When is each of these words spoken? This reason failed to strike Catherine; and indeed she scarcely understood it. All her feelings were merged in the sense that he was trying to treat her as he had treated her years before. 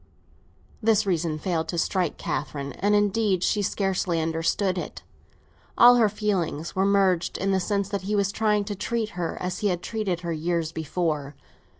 This 0.81 1.05
reason 1.05 1.37
failed 1.37 1.67
to 1.67 1.77
strike 1.77 2.17
Catherine; 2.17 2.71
and 2.73 2.95
indeed 2.95 3.43
she 3.43 3.61
scarcely 3.61 4.19
understood 4.19 4.75
it. 4.79 5.03
All 5.77 5.97
her 5.97 6.09
feelings 6.09 6.75
were 6.75 6.87
merged 6.87 7.37
in 7.37 7.51
the 7.51 7.59
sense 7.59 7.87
that 7.89 8.01
he 8.01 8.15
was 8.15 8.31
trying 8.31 8.63
to 8.63 8.73
treat 8.75 9.09
her 9.09 9.37
as 9.39 9.59
he 9.59 9.67
had 9.67 9.83
treated 9.83 10.21
her 10.21 10.33
years 10.33 10.71
before. 10.71 11.35